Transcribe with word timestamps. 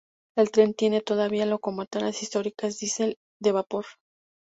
El 0.35 0.49
tren 0.49 0.73
tiene 0.73 1.01
todavía 1.01 1.45
locomotoras 1.45 2.23
históricas 2.23 2.79
diesel 2.79 3.19
y 3.39 3.45
de 3.45 3.51
vapor. 3.51 3.85